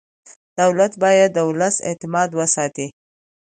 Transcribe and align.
دولت 0.59 0.93
باید 1.03 1.29
د 1.33 1.39
ولس 1.49 1.75
اعتماد 1.87 2.29
وساتي. 2.39 2.87